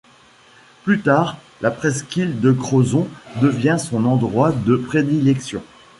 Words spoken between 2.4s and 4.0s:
Crozon devient